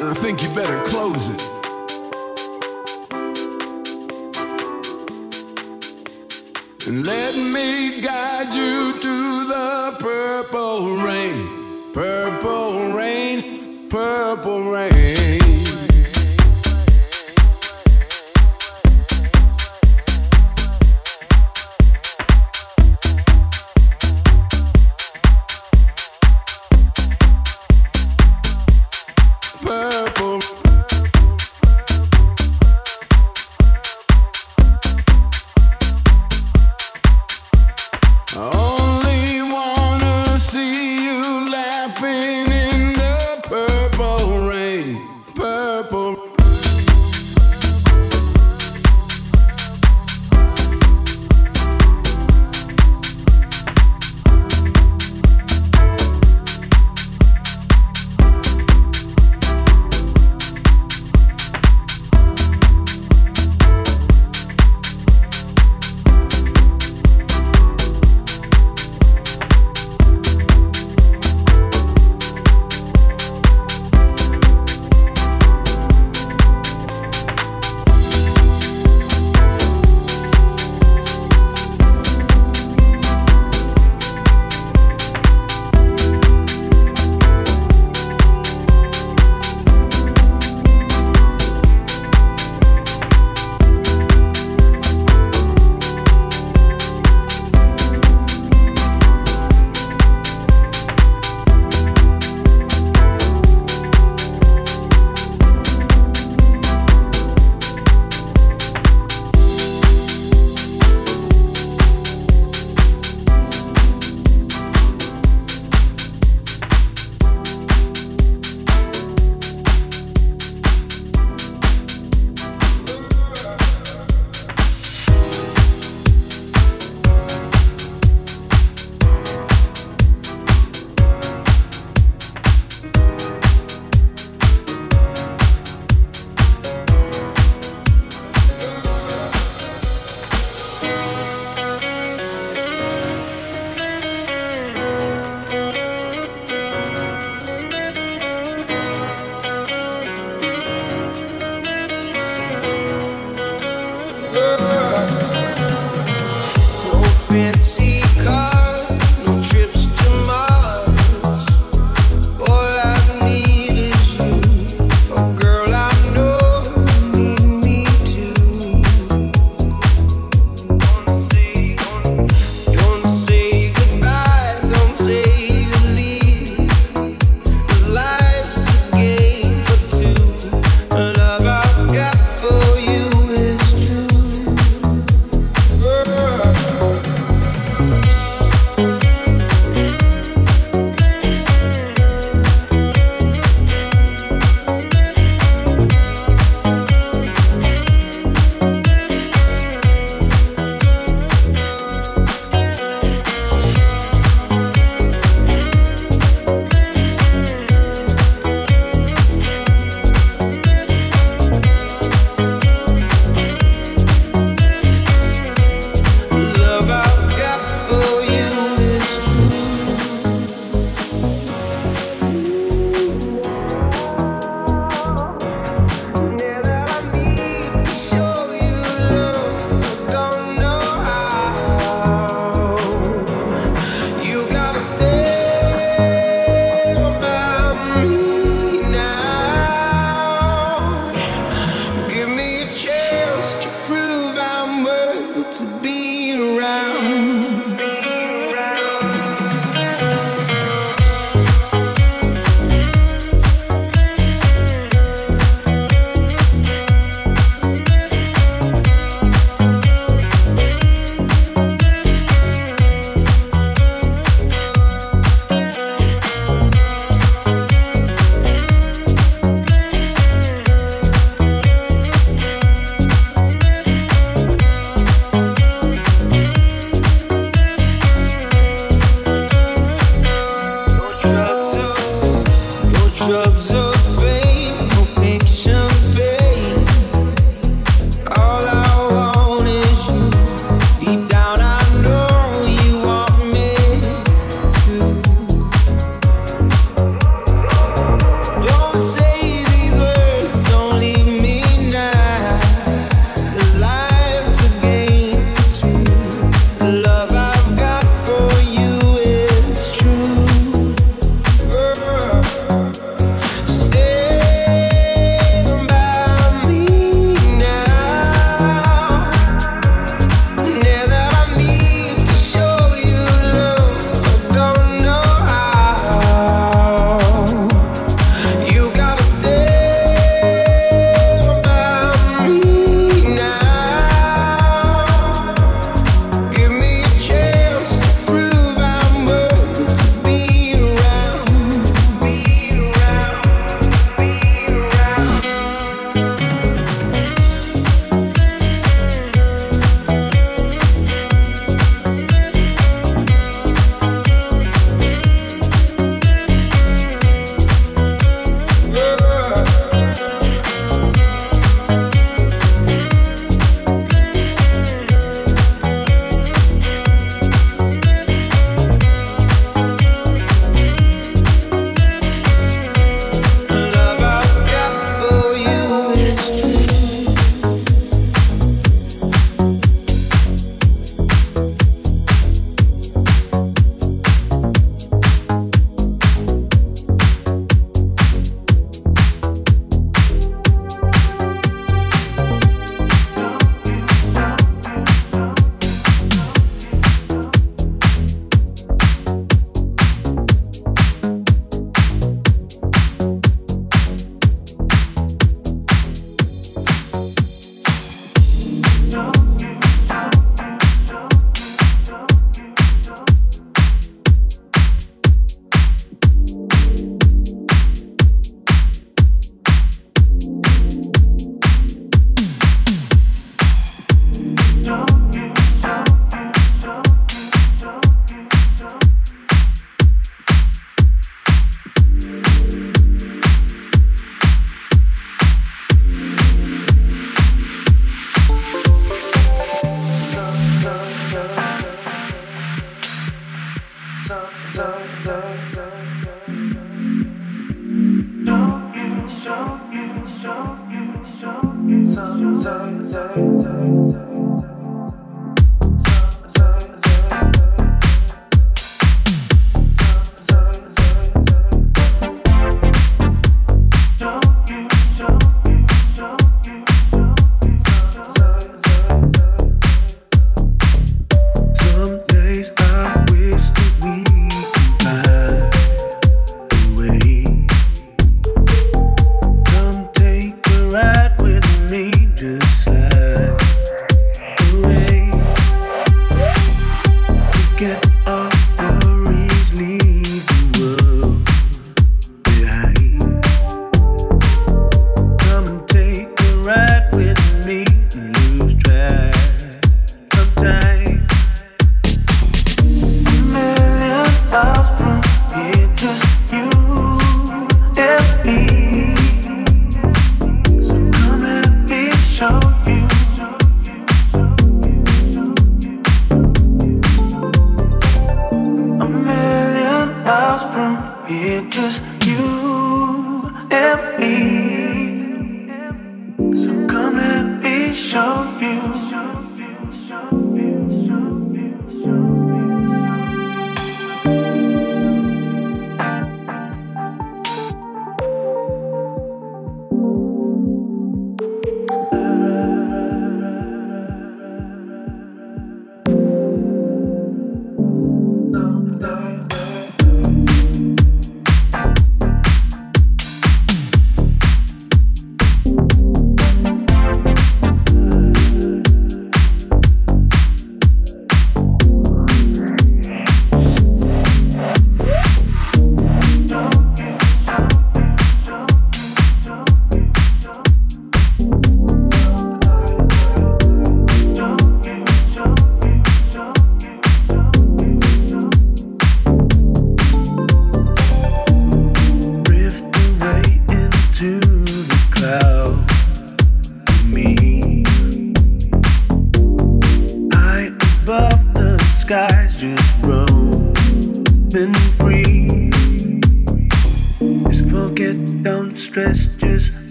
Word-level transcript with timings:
And 0.00 0.10
I 0.10 0.14
think 0.14 0.44
you 0.44 0.48
better 0.50 0.80
close 0.84 1.28
it. 1.28 1.42
And 6.86 7.04
let 7.04 7.34
me 7.34 8.00
guide 8.00 8.54
you 8.54 8.92
to 9.00 9.44
the 9.48 9.96
purple 9.98 10.98
rain, 11.04 11.92
purple 11.92 12.92
rain, 12.96 13.88
purple 13.90 14.70
rain. 14.70 14.97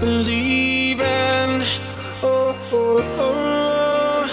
Believing. 0.00 1.62
Oh, 2.22 2.56
oh, 2.72 3.14
oh. 3.18 4.24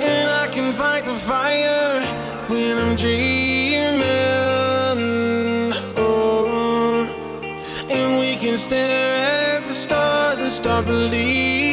And 0.00 0.30
I 0.30 0.48
can 0.48 0.72
fight 0.72 1.04
the 1.04 1.14
fire 1.14 2.02
when 2.48 2.78
I'm 2.78 2.96
dreaming. 2.96 4.02
Oh, 5.96 7.06
and 7.90 8.18
we 8.20 8.36
can 8.36 8.56
stare 8.56 9.56
at 9.56 9.66
the 9.66 9.72
stars 9.72 10.40
and 10.40 10.52
start 10.52 10.86
believing. 10.86 11.67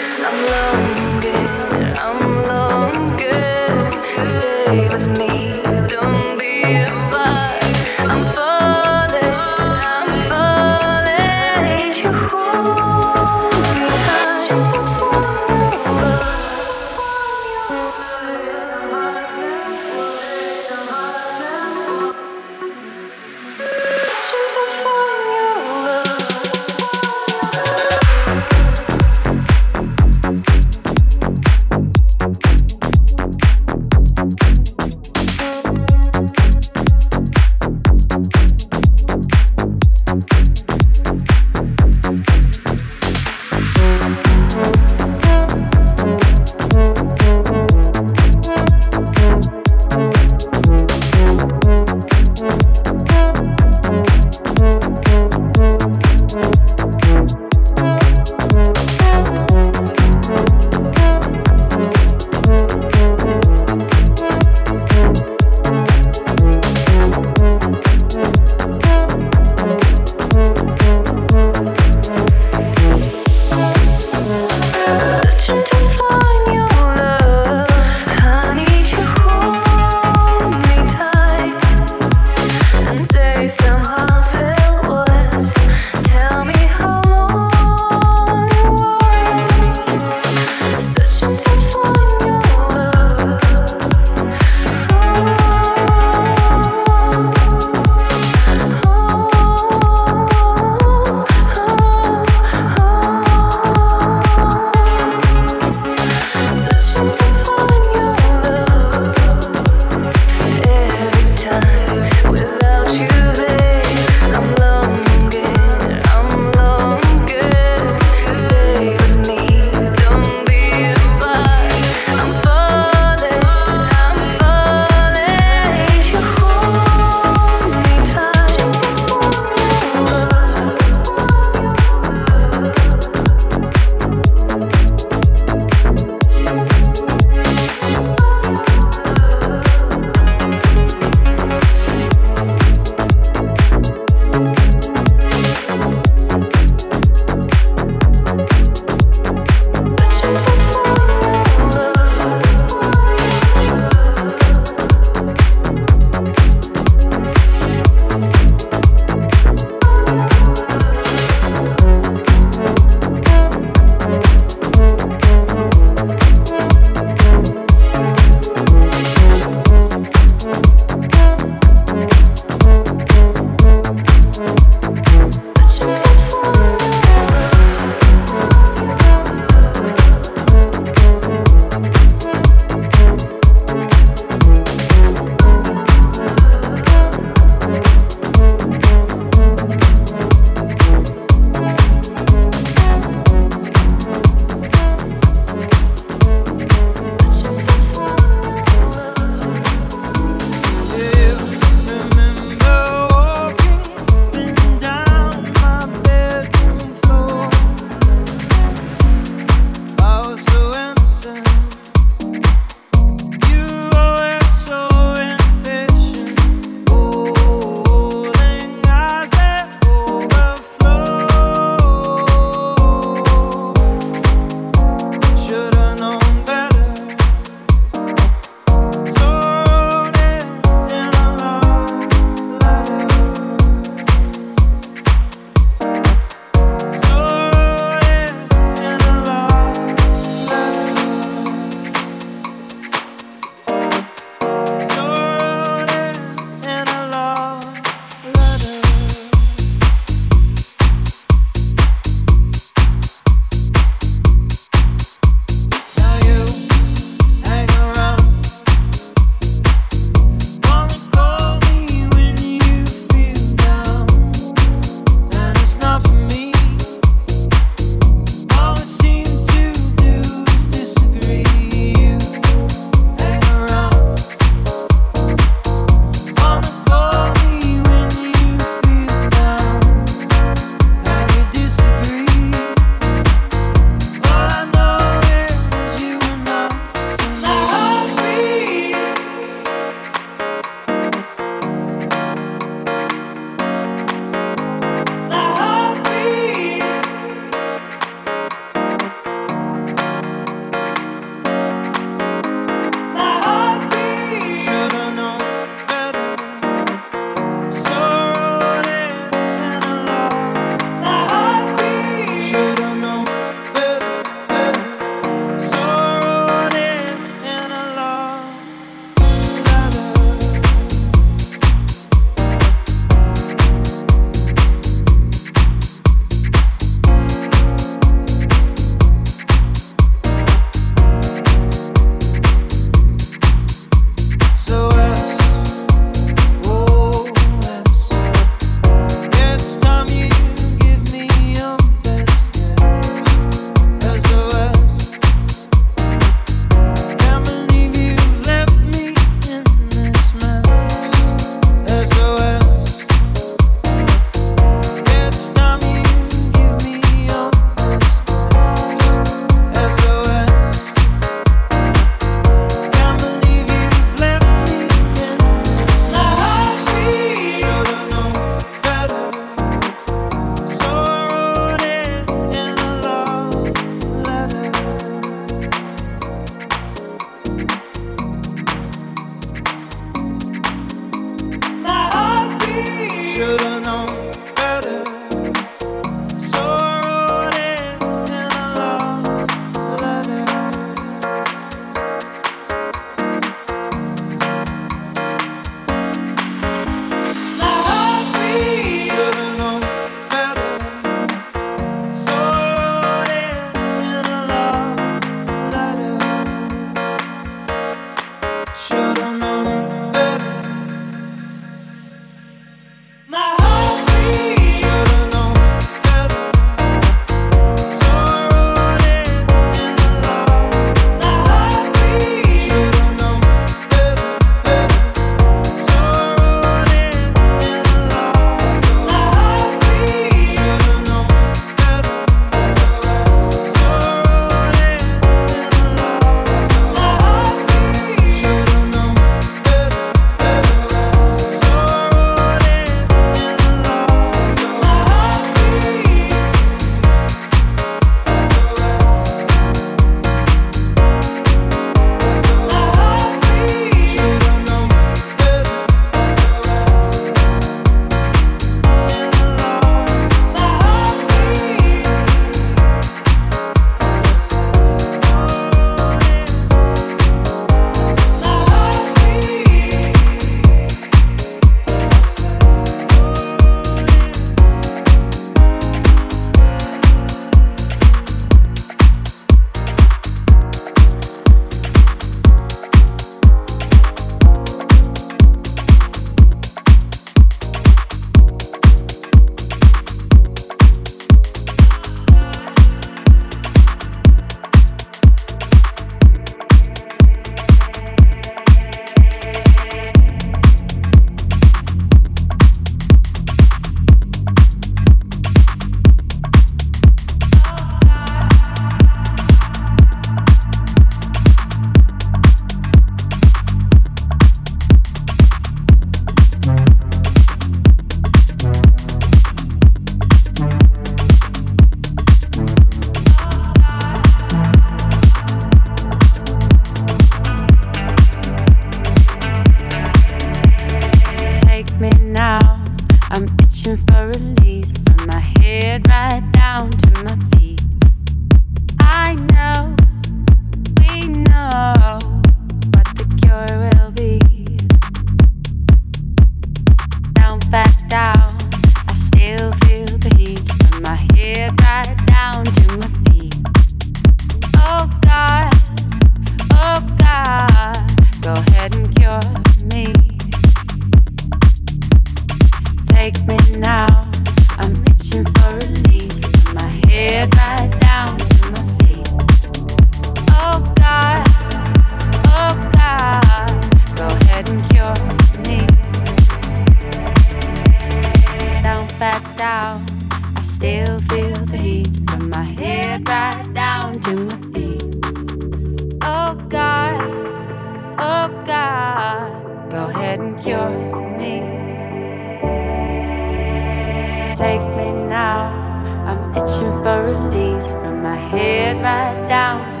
head 598.93 599.01
right 599.03 599.47
down 599.47 600.00